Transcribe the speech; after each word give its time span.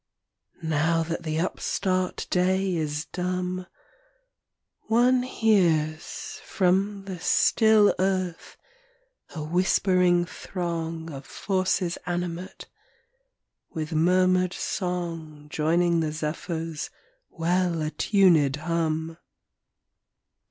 Now 0.63 1.03
that 1.03 1.21
the 1.21 1.39
upstart 1.39 2.25
day 2.31 2.75
is 2.75 3.05
dumb, 3.05 3.67
One 4.87 5.21
hears 5.21 6.41
from 6.43 7.05
the 7.05 7.19
still 7.19 7.93
earth 7.99 8.57
a 9.35 9.43
whispering 9.43 10.25
throng 10.25 11.11
Of 11.13 11.27
forces 11.27 11.99
animate, 12.07 12.65
with 13.69 13.91
murmured 13.93 14.53
song 14.55 15.45
Joining 15.51 15.99
the 15.99 16.11
zephyrs' 16.11 16.89
well 17.29 17.83
attuned 17.83 18.55
hum. 18.55 19.17